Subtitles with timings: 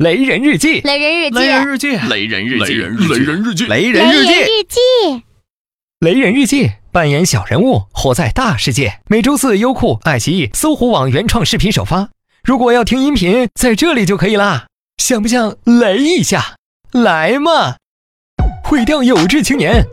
[0.00, 4.24] 雷人日记，雷人日记，雷人日记，雷人日记，雷人日记，雷人日
[4.66, 5.22] 记，
[5.98, 9.00] 雷人日记，扮演小人物，活在大世界。
[9.08, 12.08] 每周四，优酷、爱奇艺、搜狐网原创视频首发。
[12.42, 14.68] 如果要听音频，在这里就可以啦。
[14.96, 16.54] 想不想雷一下？
[16.92, 17.76] 来嘛！
[18.64, 19.84] 毁掉有志青年，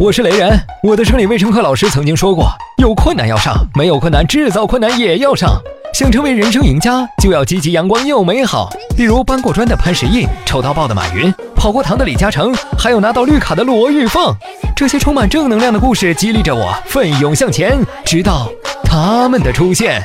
[0.00, 0.58] 我是雷人。
[0.82, 5.62] 我的生理卫生课老师曾经说过，有困难要上，没有困难制造困难也要上。
[5.92, 8.70] 想成为人生赢家，就要积极阳光又美好。
[8.96, 14.34] 比如搬过砖的潘石屹，丑到爆的马云，跑过堂的李嘉诚，还有拿到绿卡的罗玉凤。
[14.74, 18.50] 这些充满正能量的故事激励着我奋勇向前，直到
[18.82, 20.02] 他们的出现。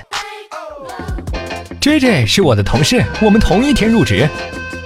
[1.79, 4.29] J J 是我的同事，我们同一天入职。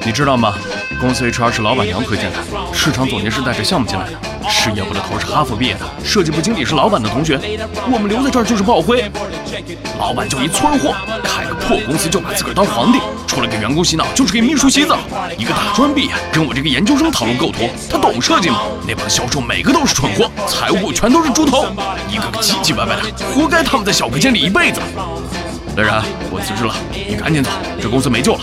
[0.04, 0.54] 你知道吗？
[1.00, 2.38] 公司 HR 是老板娘推荐的，
[2.74, 7.40] 市场总监是带着项目进来的，事业部的头是哈佛毕业的，设计部经理是老板的同学。
[7.92, 9.12] 我们留在这儿就是炮灰。
[10.00, 14.98] 老板就一村货，开个破公司就把自个儿当皇帝，除了给员工洗脑就是给秘书洗澡。
[15.38, 18.62] 一个大专毕业跟我这个研究生讨论构图，他懂设计吗？
[18.88, 21.68] 那帮销售每个都是蠢货，财务部全都是猪头，
[22.10, 24.82] 一个个唧唧歪歪的，活该他们在小隔间里一辈子。
[25.78, 26.76] 雷然，我辞职了，
[27.08, 27.50] 你赶紧走，
[27.82, 28.42] 这公司没救了。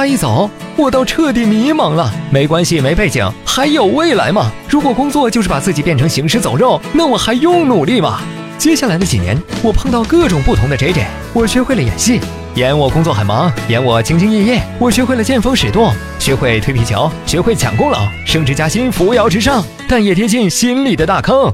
[0.00, 2.10] 他一走，我倒彻底迷茫了。
[2.30, 4.50] 没关系，没背景，还有未来吗？
[4.66, 8.22] 如果工作就是把自己变成行尸走肉，那我还用努力吗？
[8.56, 12.18] 接下来的几年，我碰到各种不同的 J J，我学会了演戏，
[12.54, 14.62] 演我工作很忙，演我兢兢业业。
[14.78, 21.52] 我学会了见风使舵，学会推皮球，学会抢功劳，升职加薪，扶摇直上，但也跌进心里的大坑。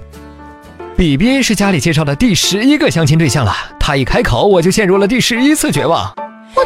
[0.97, 6.15] 比比是家里介绍的第十一个相亲对象了，他一开口，我就陷入了第十一次绝望。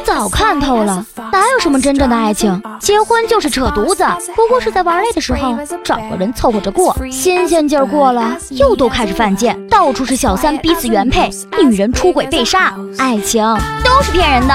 [0.01, 2.61] 我早看透了，哪有什么真正的爱情？
[2.81, 4.03] 结婚就是扯犊子，
[4.34, 6.97] 不过是在玩累的时候找个人凑合着过。
[7.12, 11.28] 新鲜劲儿过了，又都开始犯贱，到处是小三逼死原配，
[11.62, 13.45] 女人出轨被杀，爱情
[13.84, 14.55] 都是骗人的。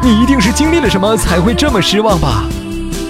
[0.00, 2.44] 你一定是经历了什么才会这么失望吧？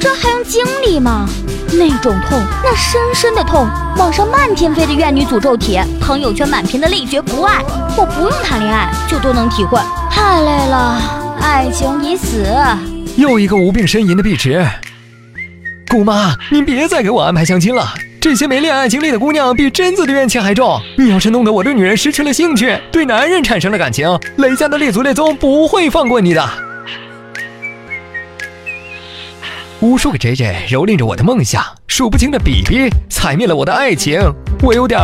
[0.01, 1.29] 这还用经历吗？
[1.73, 7.63] 那种痛，那深深的痛，网上漫天飞的怨女诅咒帖，朋友圈满屏的累觉不爱，
[7.95, 9.79] 我不用谈恋爱就都能体会，
[10.11, 11.18] 太累了。
[11.51, 12.47] 爱情已死，
[13.17, 14.63] 又一个无病呻吟的碧池。
[15.91, 20.79] 姑妈，您别再给我安排相亲了，这些没恋爱经历的姑娘比贞子的怨气还重。
[20.99, 26.47] 你要是弄得我对女人失去了兴趣，对男人产生了感情，雷家的列祖列宗不会放过你的。
[29.81, 34.21] 无数个 J J 蹂躏着我的梦想，数不清的比比踩灭了我的爱情，
[34.63, 35.01] 我有点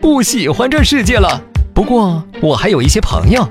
[0.00, 1.42] 不喜欢这世界了。
[1.74, 3.44] 不过我还有一些朋友。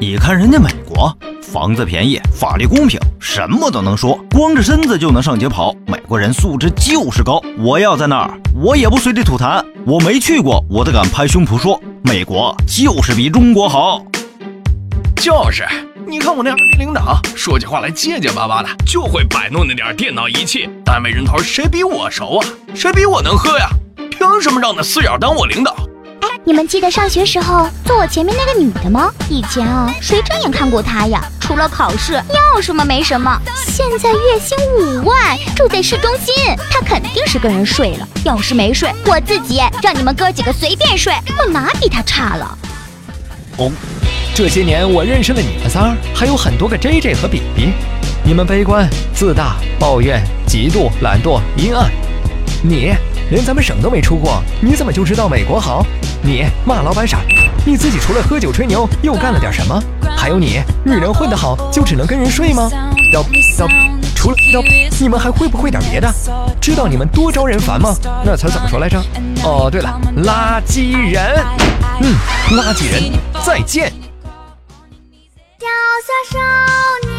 [0.00, 5.72] 你看人家美国，房子便宜，法律公平，什么都能说，光着身子就能上街跑。
[5.86, 7.40] 美国人素质就是高。
[7.58, 9.64] 我要在那儿，我也不随地吐痰。
[9.86, 14.04] 我没去过，我都敢拍胸脯说，美国就是比中国好。
[15.16, 15.64] 就是，
[16.06, 20.68] 你看我那二逼领导，说起话来结结巴巴的，就会摆弄那点电脑仪器。
[20.84, 22.46] 单位人头谁比我熟啊？
[22.74, 23.68] 谁比我能喝呀？
[24.10, 25.74] 凭什么让那四眼当我领导？
[26.46, 29.10] 你们记得上学时候坐我前面那个女的吗？
[29.30, 31.24] 以前啊，谁正眼看过她呀？
[31.40, 33.40] 除了考试，要什么没什么。
[33.66, 35.16] 现在月薪五万，
[35.56, 36.34] 住在市中心，
[36.70, 38.06] 她肯定是跟人睡了。
[38.26, 42.58] 要是没睡，我自己让你们哥几个随便睡，我哪比她差了？
[43.56, 43.72] 哦，
[44.34, 47.72] 这些年我认识了你们仨，还有很多个 J J 和比比。
[48.22, 51.90] 你们悲观、自大、抱怨、嫉妒、懒惰、阴暗。
[52.62, 52.94] 你
[53.34, 55.84] 连咱们省都没出过，你怎么就知道美国好？
[56.22, 57.18] 你骂老板傻，
[57.66, 59.82] 你自己除了喝酒吹牛又干了点什么？
[60.16, 62.70] 还有你，女人混得好就只能跟人睡吗？
[63.12, 63.20] 要
[63.58, 63.66] 要，
[64.14, 64.62] 除了要，
[65.00, 66.08] 你们还会不会点别的？
[66.60, 67.92] 知道你们多招人烦吗？
[68.24, 69.02] 那词怎么说来着？
[69.42, 71.44] 哦，对了，垃圾人。
[72.02, 72.14] 嗯，
[72.56, 73.02] 垃圾人，
[73.44, 73.92] 再见。
[75.58, 75.66] 小
[76.06, 76.38] 小少
[77.08, 77.13] 年，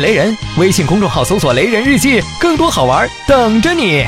[0.00, 4.04] 雷人，微信公众号搜索“雷人日记”，更多好玩等着你。